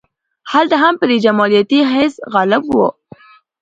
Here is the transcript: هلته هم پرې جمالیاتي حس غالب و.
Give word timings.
هلته 0.51 0.75
هم 0.83 0.93
پرې 1.01 1.15
جمالیاتي 1.25 1.79
حس 1.93 2.13
غالب 2.33 2.63
و. 2.67 2.77